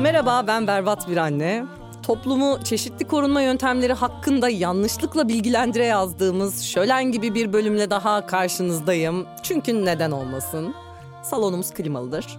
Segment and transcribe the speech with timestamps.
[0.00, 1.64] Merhaba ben Berbat bir anne.
[2.02, 9.26] Toplumu çeşitli korunma yöntemleri hakkında yanlışlıkla bilgilendire yazdığımız şölen gibi bir bölümle daha karşınızdayım.
[9.42, 10.74] Çünkü neden olmasın?
[11.22, 12.38] Salonumuz klimalıdır.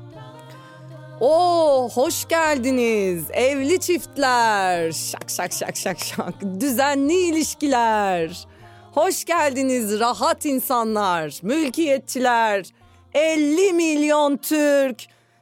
[1.20, 4.92] Oo hoş geldiniz evli çiftler.
[4.92, 6.34] Şak şak şak şak şak.
[6.60, 8.48] Düzenli ilişkiler.
[8.94, 12.66] Hoş geldiniz rahat insanlar, mülkiyetçiler.
[13.14, 14.98] 50 milyon Türk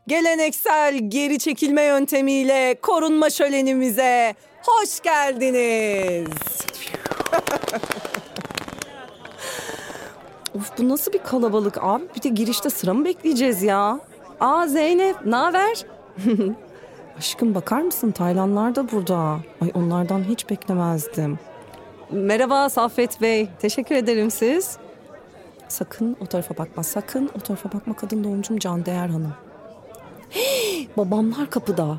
[0.10, 6.28] geleneksel geri çekilme yöntemiyle korunma şölenimize hoş geldiniz.
[10.56, 12.04] of bu nasıl bir kalabalık abi?
[12.16, 14.00] Bir de girişte sıra mı bekleyeceğiz ya?
[14.40, 15.86] Aa Zeynep, ne haber?
[17.18, 19.40] Aşkım bakar mısın Taylanlar da burada.
[19.62, 21.40] Ay onlardan hiç beklemezdim.
[22.12, 23.50] Merhaba Saffet Bey.
[23.60, 24.78] Teşekkür ederim siz.
[25.68, 26.84] Sakın o tarafa bakma.
[26.84, 29.49] Sakın o tarafa bakma kadın doğumcum Can Değer Hanım.
[30.32, 31.98] Hii, babamlar kapıda.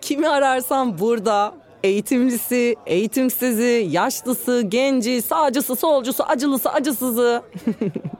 [0.00, 1.54] Kimi ararsam burada.
[1.82, 7.42] Eğitimlisi, eğitimsizi, yaşlısı, genci, sağcısı, solcusu, acılısı, acısızı.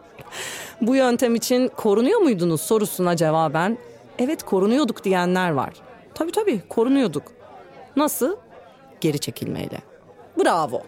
[0.80, 3.78] Bu yöntem için korunuyor muydunuz sorusuna cevaben
[4.18, 5.74] evet korunuyorduk diyenler var.
[6.14, 7.22] Tabii tabii korunuyorduk.
[7.96, 8.36] Nasıl?
[9.00, 9.78] Geri çekilmeyle.
[10.44, 10.82] Bravo.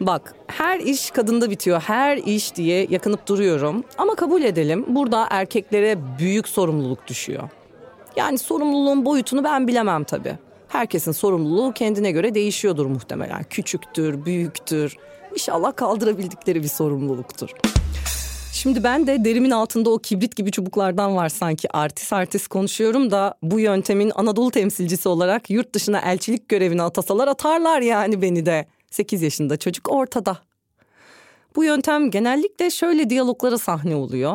[0.00, 3.84] Bak her iş kadında bitiyor her iş diye yakınıp duruyorum.
[3.98, 7.48] Ama kabul edelim burada erkeklere büyük sorumluluk düşüyor.
[8.20, 10.38] Yani sorumluluğun boyutunu ben bilemem tabii.
[10.68, 13.42] Herkesin sorumluluğu kendine göre değişiyordur muhtemelen.
[13.42, 14.96] Küçüktür, büyüktür.
[15.32, 17.50] İnşallah kaldırabildikleri bir sorumluluktur.
[18.52, 23.34] Şimdi ben de derimin altında o kibrit gibi çubuklardan var sanki artist artist konuşuyorum da
[23.42, 28.66] bu yöntemin Anadolu temsilcisi olarak yurt dışına elçilik görevine atasalar atarlar yani beni de.
[28.90, 30.38] 8 yaşında çocuk ortada.
[31.56, 34.34] Bu yöntem genellikle şöyle diyaloglara sahne oluyor.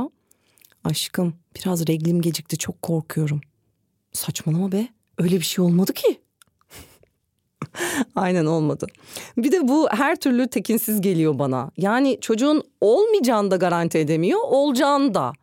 [0.83, 3.41] Aşkım biraz reglim gecikti çok korkuyorum.
[4.15, 4.87] Saçmalama be
[5.17, 6.19] öyle bir şey olmadı ki.
[8.15, 8.87] Aynen olmadı.
[9.37, 11.71] Bir de bu her türlü tekinsiz geliyor bana.
[11.77, 15.33] Yani çocuğun olmayacağını da garanti edemiyor, olacağını da.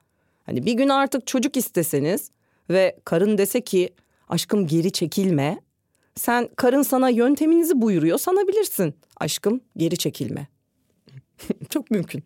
[0.46, 2.30] Hani bir gün artık çocuk isteseniz
[2.70, 3.90] ve karın dese ki
[4.28, 5.60] aşkım geri çekilme.
[6.14, 8.94] Sen karın sana yönteminizi buyuruyor sanabilirsin.
[9.16, 10.46] Aşkım geri çekilme.
[11.70, 12.24] Çok mümkün.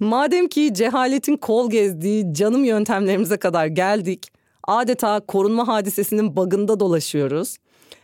[0.00, 4.32] Madem ki cehaletin kol gezdiği canım yöntemlerimize kadar geldik.
[4.70, 7.56] Adeta korunma hadisesinin bagında dolaşıyoruz.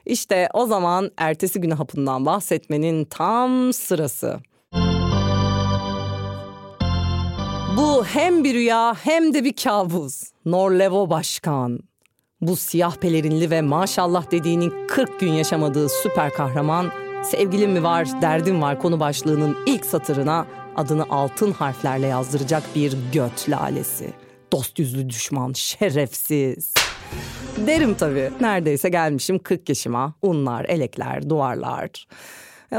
[0.07, 4.41] İşte o zaman ertesi günü hapından bahsetmenin tam sırası.
[7.77, 10.23] Bu hem bir rüya hem de bir kabus.
[10.45, 11.81] Norlevo Başkan.
[12.41, 16.91] Bu siyah pelerinli ve maşallah dediğinin 40 gün yaşamadığı süper kahraman
[17.25, 23.49] sevgilim mi var, derdim var konu başlığının ilk satırına adını altın harflerle yazdıracak bir göt
[23.49, 24.26] lalesi.
[24.57, 26.75] Dost yüzlü düşman, şerefsiz.
[27.67, 28.31] Derim tabii.
[28.41, 30.15] Neredeyse gelmişim 40 yaşıma.
[30.23, 32.07] Unlar, elekler, duvarlar.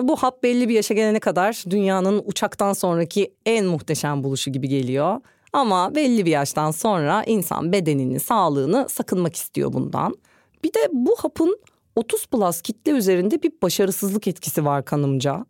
[0.01, 5.21] Bu hap belli bir yaşa gelene kadar dünyanın uçaktan sonraki en muhteşem buluşu gibi geliyor.
[5.53, 10.15] Ama belli bir yaştan sonra insan bedenini, sağlığını sakınmak istiyor bundan.
[10.63, 11.59] Bir de bu hapın
[11.95, 15.45] 30 plus kitle üzerinde bir başarısızlık etkisi var kanımca.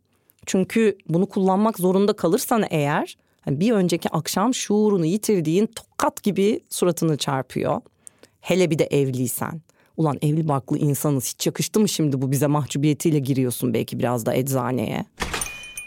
[0.46, 7.82] Çünkü bunu kullanmak zorunda kalırsan eğer bir önceki akşam şuurunu yitirdiğin tokat gibi suratını çarpıyor.
[8.42, 9.62] Hele bir de evliysen.
[9.98, 14.34] Ulan evli barklı insanız hiç yakıştı mı şimdi bu bize mahcubiyetiyle giriyorsun belki biraz da
[14.34, 15.06] eczaneye.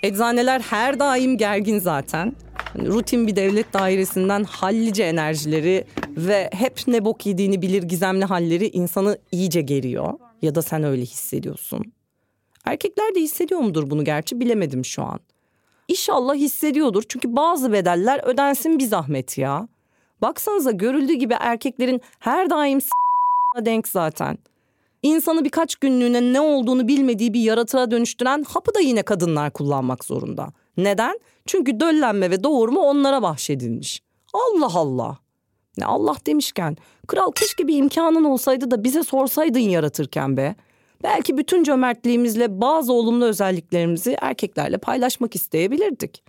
[0.03, 2.37] Eczaneler her daim gergin zaten.
[2.55, 5.85] Hani rutin bir devlet dairesinden hallice enerjileri
[6.17, 10.13] ve hep ne bok yediğini bilir gizemli halleri insanı iyice geriyor.
[10.43, 11.93] Ya da sen öyle hissediyorsun.
[12.65, 15.21] Erkekler de hissediyor mudur bunu gerçi bilemedim şu an.
[15.91, 19.69] İnşallah hissediyordur çünkü bazı bedeller ödensin bir zahmet ya.
[20.23, 22.79] Baksanıza görüldüğü gibi erkeklerin her daim
[23.61, 24.39] denk zaten.
[25.03, 30.49] İnsanı birkaç günlüğüne ne olduğunu bilmediği bir yaratığa dönüştüren hapı da yine kadınlar kullanmak zorunda.
[30.77, 31.21] Neden?
[31.47, 34.01] Çünkü döllenme ve doğurma onlara bahşedilmiş.
[34.33, 35.19] Allah Allah.
[35.79, 36.77] Ne Allah demişken
[37.07, 40.55] kral keşke bir imkanın olsaydı da bize sorsaydın yaratırken be.
[41.03, 46.23] Belki bütün cömertliğimizle bazı olumlu özelliklerimizi erkeklerle paylaşmak isteyebilirdik.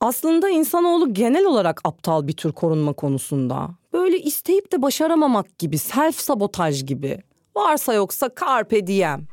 [0.00, 3.70] Aslında insanoğlu genel olarak aptal bir tür korunma konusunda.
[3.92, 7.22] Böyle isteyip de başaramamak gibi, self sabotaj gibi.
[7.56, 9.26] Varsa yoksa carpe diem.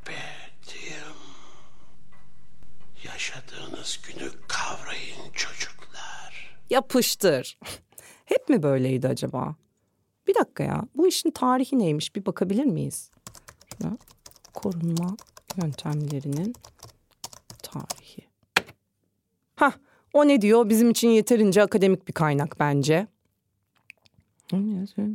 [0.68, 1.14] Diem.
[3.06, 6.58] Yaşadığınız günü kavrayın çocuklar.
[6.70, 7.58] Yapıştır.
[8.26, 9.56] Hep mi böyleydi acaba?
[10.28, 10.84] Bir dakika ya.
[10.96, 12.16] Bu işin tarihi neymiş?
[12.16, 13.12] Bir bakabilir miyiz?
[13.82, 13.98] Şuna.
[14.58, 15.18] Korunma
[15.64, 16.54] yöntemlerinin
[17.64, 18.28] tarihi.
[19.56, 19.72] Hah
[20.14, 20.70] o ne diyor?
[20.70, 23.08] Bizim için yeterince akademik bir kaynak bence.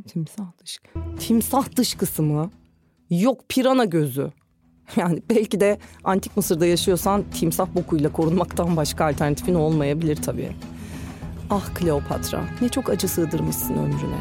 [0.07, 0.89] Timsah dışkı.
[1.19, 2.51] Timsah dışkısı mı?
[3.09, 4.31] Yok pirana gözü.
[4.95, 10.51] Yani belki de antik Mısır'da yaşıyorsan timsah bokuyla korunmaktan başka alternatifin olmayabilir tabii.
[11.49, 14.19] Ah Kleopatra ne çok acı sığdırmışsın ömrüne.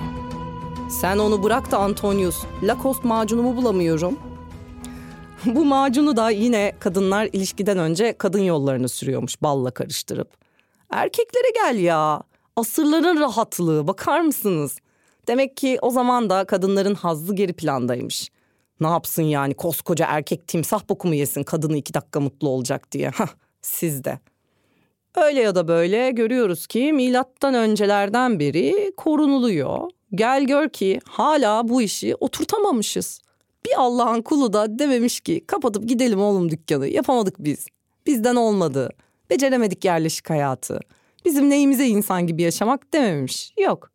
[0.91, 2.45] Sen onu bırak da Antonius.
[2.63, 4.32] Lacoste macunumu bulamıyorum.
[5.47, 10.29] Bu macunu da yine kadınlar ilişkiden önce kadın yollarını sürüyormuş balla karıştırıp.
[10.91, 12.23] Erkeklere gel ya.
[12.57, 14.79] Asırların rahatlığı bakar mısınız?
[15.29, 18.31] Demek ki o zaman da kadınların hazzı geri plandaymış.
[18.81, 23.11] Ne yapsın yani koskoca erkek timsah boku mu yesin kadını iki dakika mutlu olacak diye.
[23.63, 24.19] Siz de.
[25.17, 29.91] Öyle ya da böyle görüyoruz ki milattan öncelerden beri korunuluyor.
[30.15, 33.21] Gel gör ki hala bu işi oturtamamışız.
[33.67, 37.67] Bir Allah'ın kulu da dememiş ki kapatıp gidelim oğlum dükkanı yapamadık biz.
[38.07, 38.91] Bizden olmadı.
[39.31, 40.81] Beceremedik yerleşik hayatı.
[41.25, 43.53] Bizim neyimize insan gibi yaşamak dememiş.
[43.61, 43.91] Yok.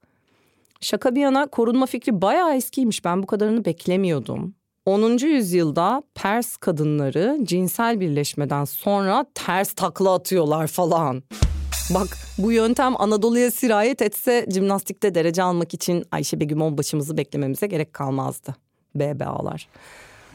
[0.82, 3.06] Şaka bir yana korunma fikri bayağı eskiymiş.
[3.06, 4.56] Ben bu kadarını beklemiyordum.
[4.86, 5.18] 10.
[5.18, 11.24] yüzyılda Pers kadınları cinsel birleşmeden sonra ters takla atıyorlar falan.
[11.94, 17.94] Bak bu yöntem Anadolu'ya sirayet etse jimnastikte derece almak için Ayşe Begüm başımızı beklememize gerek
[17.94, 18.67] kalmazdı.
[19.00, 19.68] BBA'lar.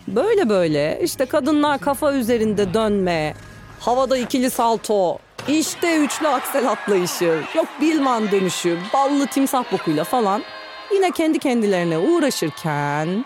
[0.08, 3.34] Böyle böyle işte kadınlar kafa üzerinde dönme,
[3.80, 5.18] havada ikili salto,
[5.48, 10.42] işte üçlü aksel atlayışı, yok bilman dönüşü, ballı timsah bokuyla falan
[10.94, 13.24] yine kendi kendilerine uğraşırken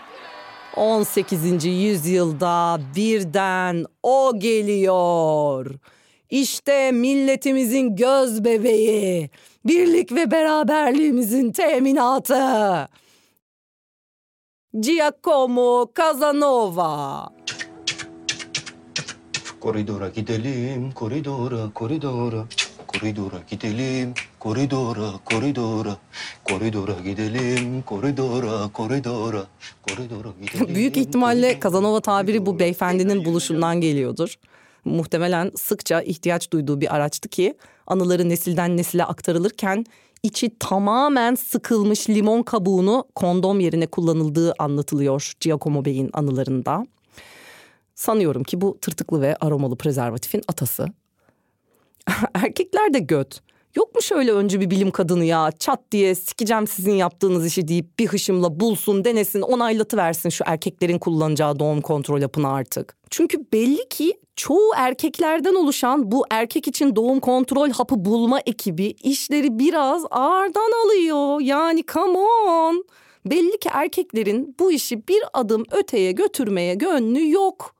[0.75, 1.65] 18.
[1.65, 5.75] yüzyılda birden o geliyor.
[6.29, 9.29] İşte milletimizin göz bebeği,
[9.65, 12.87] birlik ve beraberliğimizin teminatı.
[14.73, 17.29] Giacomo Casanova.
[19.59, 22.45] Koridora gidelim, koridora, koridora.
[22.87, 25.97] Koridora gidelim, koridora, koridora.
[26.43, 29.43] Koridora gidelim, koridora, koridora.
[29.87, 30.75] Koridora gidelim.
[30.75, 34.35] Büyük ihtimalle Casanova tabiri bu beyefendinin buluşundan geliyordur.
[34.85, 39.85] Muhtemelen sıkça ihtiyaç duyduğu bir araçtı ki anıları nesilden nesile aktarılırken
[40.27, 46.87] içi tamamen sıkılmış limon kabuğunu kondom yerine kullanıldığı anlatılıyor Giacomo Bey'in anılarında.
[47.95, 50.87] Sanıyorum ki bu tırtıklı ve aromalı prezervatifin atası.
[52.33, 53.41] Erkekler de göt.
[53.77, 57.99] Yok mu şöyle önce bir bilim kadını ya çat diye sikeceğim sizin yaptığınız işi deyip
[57.99, 62.97] bir hışımla bulsun denesin onaylatıversin şu erkeklerin kullanacağı doğum kontrol yapını artık.
[63.09, 69.59] Çünkü belli ki çoğu erkeklerden oluşan bu erkek için doğum kontrol hapı bulma ekibi işleri
[69.59, 71.41] biraz ağırdan alıyor.
[71.41, 72.85] Yani come on.
[73.25, 77.75] Belli ki erkeklerin bu işi bir adım öteye götürmeye gönlü yok.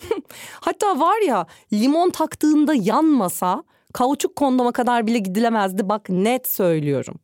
[0.60, 7.14] Hatta var ya limon taktığında yanmasa kauçuk kondoma kadar bile gidilemezdi bak net söylüyorum.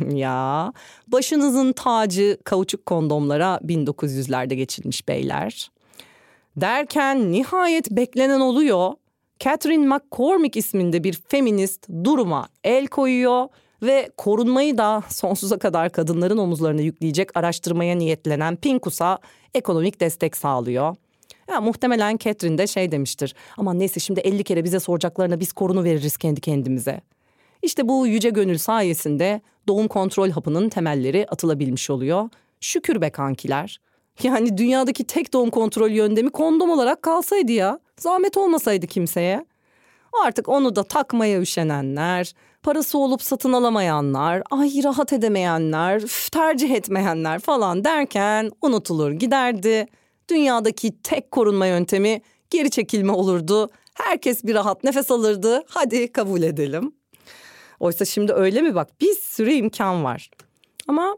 [0.10, 0.72] ya
[1.08, 5.70] başınızın tacı kauçuk kondomlara 1900'lerde geçilmiş beyler.
[6.56, 8.92] Derken nihayet beklenen oluyor.
[9.38, 13.48] Catherine McCormick isminde bir feminist duruma el koyuyor
[13.82, 19.18] ve korunmayı da sonsuza kadar kadınların omuzlarına yükleyecek araştırmaya niyetlenen Pinkus'a
[19.54, 20.96] ekonomik destek sağlıyor.
[21.52, 23.34] Ya muhtemelen Catherine de şey demiştir.
[23.56, 27.00] Ama neyse şimdi 50 kere bize soracaklarına biz korunu veririz kendi kendimize.
[27.62, 32.28] İşte bu yüce gönül sayesinde doğum kontrol hapının temelleri atılabilmiş oluyor.
[32.60, 33.80] Şükür be kankiler.
[34.22, 37.78] Yani dünyadaki tek doğum kontrol yöntemi kondom olarak kalsaydı ya.
[37.96, 39.46] Zahmet olmasaydı kimseye.
[40.24, 47.40] Artık onu da takmaya üşenenler, parası olup satın alamayanlar, ay rahat edemeyenler, üf, tercih etmeyenler
[47.40, 49.86] falan derken unutulur giderdi.
[50.32, 53.70] Dünyadaki tek korunma yöntemi geri çekilme olurdu.
[53.94, 55.62] Herkes bir rahat nefes alırdı.
[55.68, 56.92] Hadi kabul edelim.
[57.80, 60.30] Oysa şimdi öyle mi bak bir sürü imkan var.
[60.88, 61.16] Ama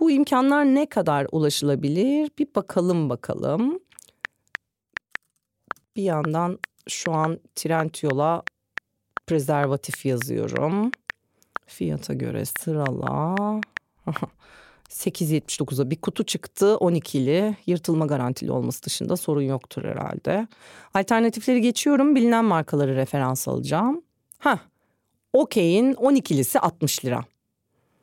[0.00, 2.30] bu imkanlar ne kadar ulaşılabilir?
[2.38, 3.80] Bir bakalım bakalım.
[5.96, 8.42] Bir yandan şu an Trendyol'a
[9.26, 10.90] prezervatif yazıyorum.
[11.66, 13.60] Fiyata göre sırala.
[14.90, 20.48] 8.79'a bir kutu çıktı 12'li yırtılma garantili olması dışında sorun yoktur herhalde.
[20.94, 24.02] Alternatifleri geçiyorum bilinen markaları referans alacağım.
[24.38, 24.60] Ha,
[25.32, 27.24] Okey'in 12'lisi 60 lira.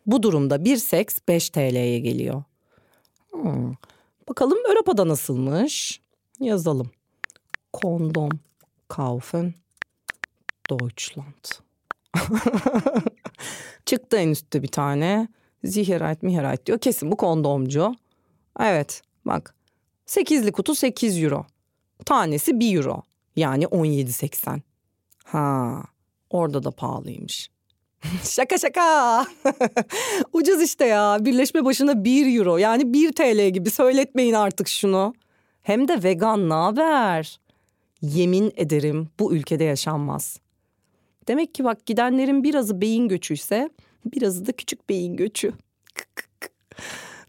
[0.05, 2.43] Bu durumda bir seks 5 TL'ye geliyor.
[3.31, 3.73] Hmm.
[4.29, 6.01] Bakalım Avrupa'da nasılmış?
[6.39, 6.91] Yazalım.
[7.73, 8.31] Kondom
[8.87, 9.53] kaufen
[10.69, 11.45] Deutschland.
[13.85, 15.27] Çıktı en üstte bir tane.
[15.67, 16.79] Ziherayt miherayt diyor.
[16.79, 17.95] Kesin bu kondomcu.
[18.59, 19.55] Evet bak.
[20.05, 21.45] Sekizli kutu 8 euro.
[22.05, 23.01] Tanesi 1 euro.
[23.35, 24.61] Yani 17.80.
[25.23, 25.83] Ha
[26.29, 27.49] orada da pahalıymış.
[28.23, 29.25] şaka şaka.
[30.33, 31.17] Ucuz işte ya.
[31.21, 35.13] Birleşme başına 1 euro yani 1 TL gibi söyletmeyin artık şunu.
[35.61, 37.39] Hem de vegan ne haber?
[38.01, 40.39] Yemin ederim bu ülkede yaşanmaz.
[41.27, 43.69] Demek ki bak gidenlerin birazı beyin göçüyse
[44.05, 45.53] birazı da küçük beyin göçü.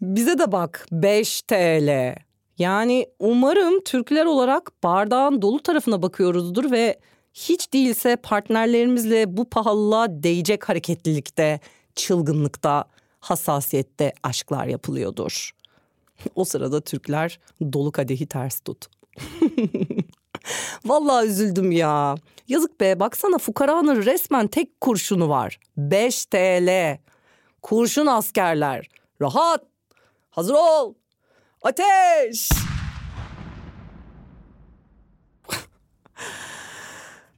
[0.03, 2.15] Bize de bak 5 TL.
[2.59, 6.99] Yani umarım Türkler olarak bardağın dolu tarafına bakıyoruzdur ve
[7.35, 11.61] hiç değilse partnerlerimizle bu pahalılığa değecek hareketlilikte,
[11.95, 12.85] çılgınlıkta,
[13.21, 15.51] hassasiyette aşklar yapılıyordur.
[16.35, 17.41] O sırada Türkler
[17.73, 18.87] dolu kadehi ters tut.
[20.85, 22.15] Vallahi üzüldüm ya.
[22.49, 25.61] Yazık be baksana fukaranın resmen tek kurşunu var.
[25.77, 26.99] 5 TL.
[27.63, 28.89] Kurşun askerler.
[29.23, 29.65] Rahat.
[30.31, 30.95] Hazır ol.
[31.63, 32.49] Ateş.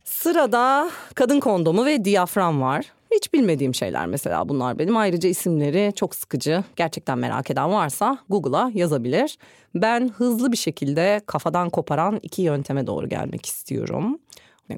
[0.05, 2.93] Sırada kadın kondomu ve diyafram var.
[3.15, 4.97] Hiç bilmediğim şeyler mesela bunlar benim.
[4.97, 6.65] Ayrıca isimleri çok sıkıcı.
[6.77, 9.39] Gerçekten merak eden varsa Google'a yazabilir.
[9.75, 14.19] Ben hızlı bir şekilde kafadan koparan iki yönteme doğru gelmek istiyorum.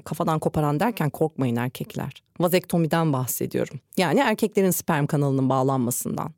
[0.01, 2.23] Kafadan koparan derken korkmayın erkekler.
[2.39, 3.79] Vazektomiden bahsediyorum.
[3.97, 6.31] Yani erkeklerin sperm kanalının bağlanmasından.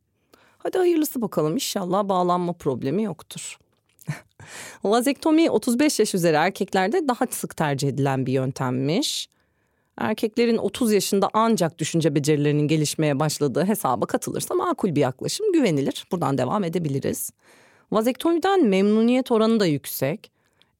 [0.58, 3.58] Hadi hayırlısı bakalım inşallah bağlanma problemi yoktur.
[4.84, 9.30] Vazektomi 35 yaş üzeri erkeklerde daha sık tercih edilen bir yöntemmiş.
[9.98, 16.06] Erkeklerin 30 yaşında ancak düşünce becerilerinin gelişmeye başladığı hesaba katılırsa makul bir yaklaşım güvenilir.
[16.12, 17.32] Buradan devam edebiliriz.
[17.92, 20.32] Vazektomiden memnuniyet oranı da yüksek.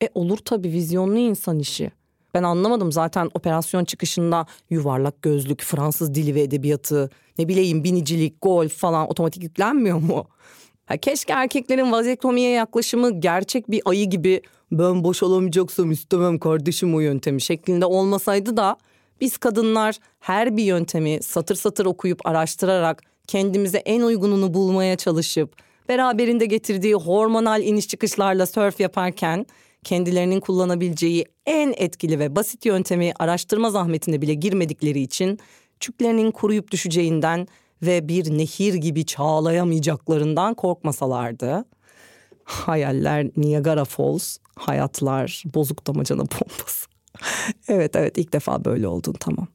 [0.04, 1.92] E olur tabii vizyonlu insan işi.
[2.36, 8.74] Ben anlamadım zaten operasyon çıkışında yuvarlak gözlük, Fransız dili ve edebiyatı, ne bileyim binicilik, golf
[8.74, 10.28] falan otomatik yüklenmiyor mu?
[10.86, 17.42] Ha, keşke erkeklerin vazektomiye yaklaşımı gerçek bir ayı gibi ben boşalamayacaksam istemem kardeşim o yöntemi
[17.42, 18.78] şeklinde olmasaydı da
[19.22, 25.56] biz kadınlar her bir yöntemi satır satır okuyup araştırarak kendimize en uygununu bulmaya çalışıp
[25.90, 29.46] beraberinde getirdiği hormonal iniş çıkışlarla sörf yaparken
[29.86, 35.40] kendilerinin kullanabileceği en etkili ve basit yöntemi araştırma zahmetine bile girmedikleri için
[35.80, 37.48] çüklerinin kuruyup düşeceğinden
[37.82, 41.66] ve bir nehir gibi çağlayamayacaklarından korkmasalardı.
[42.44, 46.88] Hayaller Niagara Falls, hayatlar bozuk damacana pompası.
[47.68, 49.48] evet evet ilk defa böyle oldun tamam.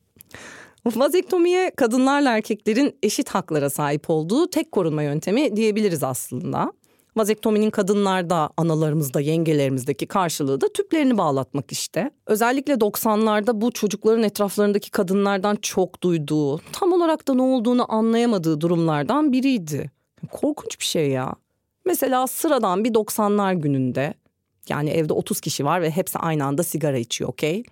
[0.86, 6.72] Vazektomiye kadınlarla erkeklerin eşit haklara sahip olduğu tek korunma yöntemi diyebiliriz aslında.
[7.16, 12.10] Vazektominin kadınlarda, analarımızda, yengelerimizdeki karşılığı da tüplerini bağlatmak işte.
[12.26, 19.32] Özellikle 90'larda bu çocukların etraflarındaki kadınlardan çok duyduğu, tam olarak da ne olduğunu anlayamadığı durumlardan
[19.32, 19.90] biriydi.
[20.30, 21.34] Korkunç bir şey ya.
[21.84, 24.14] Mesela sıradan bir 90'lar gününde
[24.68, 27.62] yani evde 30 kişi var ve hepsi aynı anda sigara içiyor okey?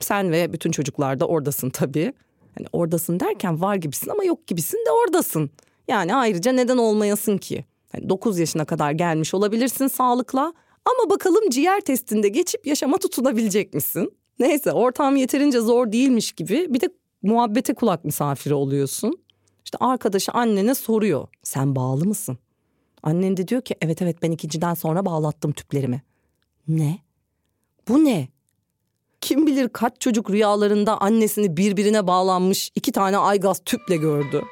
[0.00, 2.12] Sen ve bütün çocuklar da oradasın tabii.
[2.58, 5.50] Hani oradasın derken var gibisin ama yok gibisin de oradasın.
[5.88, 7.64] Yani ayrıca neden olmayasın ki?
[7.96, 10.52] Yani 9 yaşına kadar gelmiş olabilirsin sağlıkla
[10.84, 14.12] ama bakalım ciğer testinde geçip yaşama tutunabilecek misin?
[14.38, 16.88] Neyse ortam yeterince zor değilmiş gibi bir de
[17.22, 19.18] muhabbete kulak misafiri oluyorsun.
[19.64, 22.38] İşte arkadaşı annene soruyor sen bağlı mısın?
[23.02, 26.02] Annen de diyor ki evet evet ben ikinciden sonra bağlattım tüplerimi.
[26.68, 26.98] Ne?
[27.88, 28.28] Bu ne?
[29.20, 34.42] Kim bilir kaç çocuk rüyalarında annesini birbirine bağlanmış iki tane aygaz tüple gördü.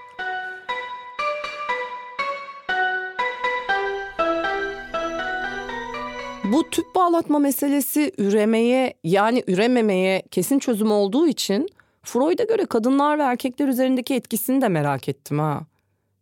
[6.55, 11.69] Bu tüp bağlatma meselesi üremeye yani ürememeye kesin çözüm olduğu için
[12.03, 15.67] Freud'a göre kadınlar ve erkekler üzerindeki etkisini de merak ettim ha.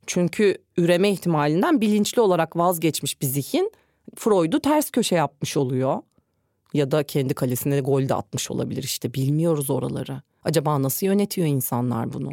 [0.07, 3.73] Çünkü üreme ihtimalinden bilinçli olarak vazgeçmiş bir zihin
[4.17, 6.03] Freud'u ters köşe yapmış oluyor.
[6.75, 10.23] Ya da kendi kalesine gol de atmış olabilir işte bilmiyoruz oraları.
[10.45, 12.33] Acaba nasıl yönetiyor insanlar bunu?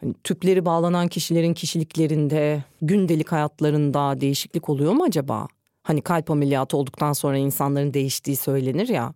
[0.00, 5.48] Hani tüpleri bağlanan kişilerin kişiliklerinde, gündelik hayatlarında değişiklik oluyor mu acaba?
[5.90, 9.14] Hani kalp ameliyatı olduktan sonra insanların değiştiği söylenir ya.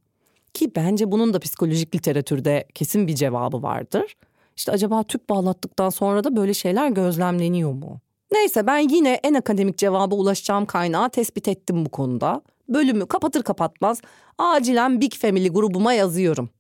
[0.55, 4.17] Ki bence bunun da psikolojik literatürde kesin bir cevabı vardır.
[4.57, 8.01] İşte acaba tüp bağlattıktan sonra da böyle şeyler gözlemleniyor mu?
[8.33, 12.43] Neyse ben yine en akademik cevaba ulaşacağım kaynağı tespit ettim bu konuda.
[12.69, 14.01] Bölümü kapatır kapatmaz
[14.39, 16.51] acilen Big Family grubuma yazıyorum.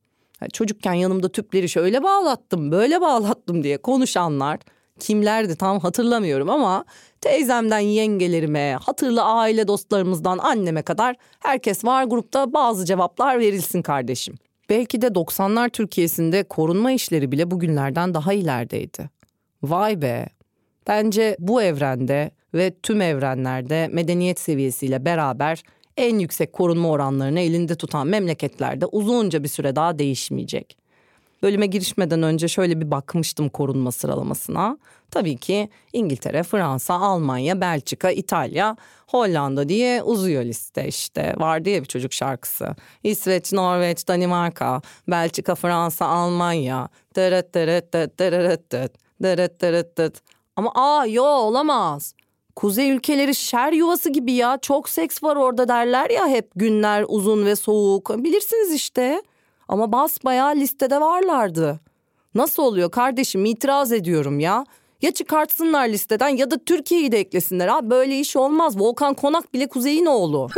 [0.52, 4.58] çocukken yanımda tüpleri şöyle bağlattım, böyle bağlattım diye konuşanlar
[4.98, 6.84] kimlerdi tam hatırlamıyorum ama
[7.20, 14.34] teyzemden yengelerime, hatırlı aile dostlarımızdan anneme kadar herkes var grupta bazı cevaplar verilsin kardeşim.
[14.68, 19.10] Belki de 90'lar Türkiye'sinde korunma işleri bile bugünlerden daha ilerideydi.
[19.62, 20.26] Vay be.
[20.86, 25.62] Bence bu evrende ve tüm evrenlerde medeniyet seviyesiyle beraber
[25.96, 30.83] en yüksek korunma oranlarını elinde tutan memleketlerde uzunca bir süre daha değişmeyecek.
[31.44, 34.78] Bölüme girişmeden önce şöyle bir bakmıştım korunma sıralamasına.
[35.10, 38.76] Tabii ki İngiltere, Fransa, Almanya, Belçika, İtalya,
[39.08, 41.34] Hollanda diye uzuyor liste işte.
[41.38, 42.68] Vardı ya bir çocuk şarkısı.
[43.02, 46.88] İsveç, Norveç, Danimarka, Belçika, Fransa, Almanya.
[47.16, 50.20] Dırıt dırıt dırıt dırıt dırıt dırıt dırıt dırıt.
[50.56, 52.14] Ama aa yo olamaz.
[52.56, 54.58] Kuzey ülkeleri şer yuvası gibi ya.
[54.62, 58.24] Çok seks var orada derler ya hep günler uzun ve soğuk.
[58.24, 59.22] Bilirsiniz işte.
[59.68, 61.80] Ama basbayağı listede varlardı.
[62.34, 64.66] Nasıl oluyor kardeşim itiraz ediyorum ya.
[65.02, 67.68] Ya çıkartsınlar listeden ya da Türkiye'yi de eklesinler.
[67.68, 68.78] Abi böyle iş olmaz.
[68.78, 70.48] Volkan Konak bile Kuzey'in oğlu.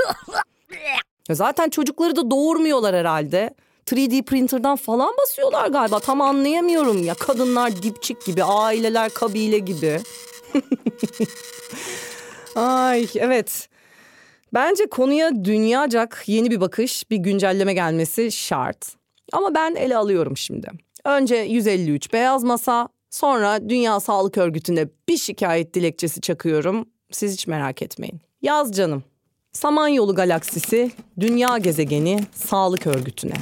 [1.30, 3.54] Zaten çocukları da doğurmuyorlar herhalde.
[3.86, 6.00] 3D printer'dan falan basıyorlar galiba.
[6.00, 7.14] Tam anlayamıyorum ya.
[7.14, 10.00] Kadınlar dipçik gibi, aileler kabile gibi.
[12.54, 13.68] Ay evet.
[14.54, 18.92] Bence konuya dünyacak yeni bir bakış, bir güncelleme gelmesi şart.
[19.32, 20.68] Ama ben ele alıyorum şimdi.
[21.04, 26.88] Önce 153 beyaz masa, sonra Dünya Sağlık Örgütü'ne bir şikayet dilekçesi çakıyorum.
[27.12, 28.20] Siz hiç merak etmeyin.
[28.42, 29.04] Yaz canım.
[29.52, 33.34] Samanyolu galaksisi, Dünya gezegeni, Sağlık Örgütü'ne.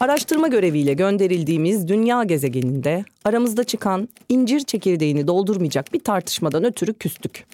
[0.00, 7.46] Araştırma göreviyle gönderildiğimiz dünya gezegeninde aramızda çıkan incir çekirdeğini doldurmayacak bir tartışmadan ötürü küstük.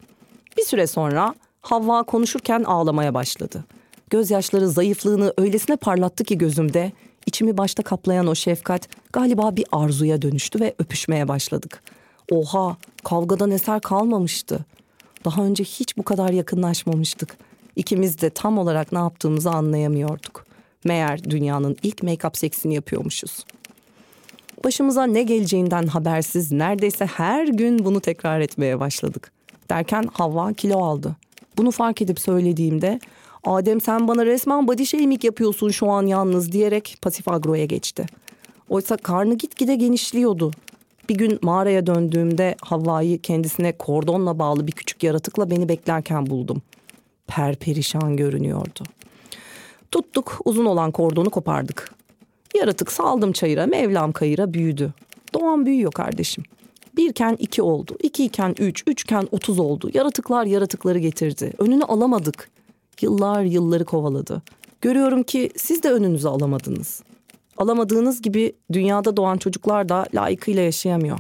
[0.59, 3.65] Bir süre sonra Havva konuşurken ağlamaya başladı.
[4.11, 6.93] Gözyaşları zayıflığını öylesine parlattı ki gözümde
[7.27, 11.83] içimi başta kaplayan o şefkat galiba bir arzuya dönüştü ve öpüşmeye başladık.
[12.33, 14.65] Oha kavgadan eser kalmamıştı.
[15.25, 17.37] Daha önce hiç bu kadar yakınlaşmamıştık.
[17.77, 20.45] İkimiz de tam olarak ne yaptığımızı anlayamıyorduk.
[20.85, 23.45] Meğer dünyanın ilk make-up seksini yapıyormuşuz.
[24.65, 29.33] Başımıza ne geleceğinden habersiz neredeyse her gün bunu tekrar etmeye başladık.
[29.71, 31.17] Derken Havva kilo aldı.
[31.61, 33.01] Bunu fark edip söylediğimde
[33.45, 38.07] Adem sen bana resmen body shaming yapıyorsun şu an yalnız diyerek pasif agroya geçti.
[38.69, 40.51] Oysa karnı gitgide genişliyordu.
[41.09, 46.63] Bir gün mağaraya döndüğümde Havva'yı kendisine kordonla bağlı bir küçük yaratıkla beni beklerken buldum.
[47.27, 48.85] Perperişan görünüyordu.
[49.91, 51.95] Tuttuk uzun olan kordonu kopardık.
[52.55, 54.95] Yaratık saldım çayıra Mevlam kayıra büyüdü.
[55.35, 56.45] Doğan büyüyor kardeşim.
[57.01, 59.91] Birken iki oldu, ikiyken üç, üçken otuz oldu.
[59.95, 61.53] Yaratıklar yaratıkları getirdi.
[61.59, 62.51] Önünü alamadık.
[63.01, 64.43] Yıllar yılları kovaladı.
[64.81, 67.03] Görüyorum ki siz de önünüzü alamadınız.
[67.57, 71.19] Alamadığınız gibi dünyada doğan çocuklar da layıkıyla yaşayamıyor.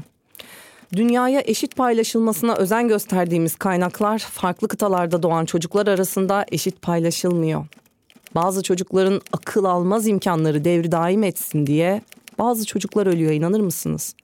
[0.97, 7.67] Dünyaya eşit paylaşılmasına özen gösterdiğimiz kaynaklar farklı kıtalarda doğan çocuklar arasında eşit paylaşılmıyor.
[8.35, 12.03] Bazı çocukların akıl almaz imkanları devri daim etsin diye
[12.39, 14.15] bazı çocuklar ölüyor inanır mısınız?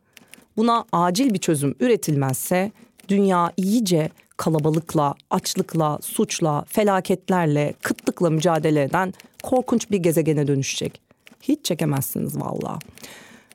[0.56, 2.72] Buna acil bir çözüm üretilmezse
[3.08, 11.00] dünya iyice kalabalıkla, açlıkla, suçla, felaketlerle, kıtlıkla mücadele eden korkunç bir gezegene dönüşecek.
[11.42, 12.78] Hiç çekemezsiniz valla.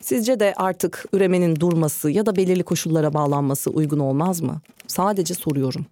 [0.01, 4.61] Sizce de artık üremenin durması ya da belirli koşullara bağlanması uygun olmaz mı?
[4.87, 5.85] Sadece soruyorum.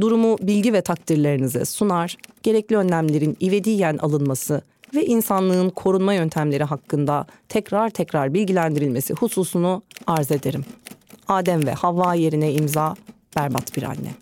[0.00, 4.62] Durumu bilgi ve takdirlerinize sunar, gerekli önlemlerin ivediyen alınması
[4.94, 10.64] ve insanlığın korunma yöntemleri hakkında tekrar tekrar bilgilendirilmesi hususunu arz ederim.
[11.28, 12.94] Adem ve Havva yerine imza
[13.36, 14.14] berbat bir anne.